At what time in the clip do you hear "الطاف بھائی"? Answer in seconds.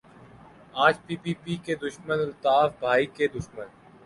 2.19-3.05